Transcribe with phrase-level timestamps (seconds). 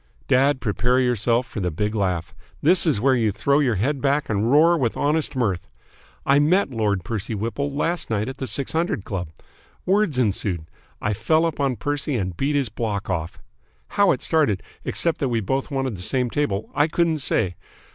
[0.27, 2.33] "Dad, prepare yourself for the big laugh.
[2.59, 5.67] This is where you throw your head back and roar with honest mirth.
[6.25, 9.27] I met Lord Percy Whipple last night at the Six Hundred Club.
[9.85, 10.65] Words ensued.
[11.03, 13.37] I fell upon Percy and beat his block off!
[13.89, 17.53] How it started, except that we both wanted the same table, I couldn't say.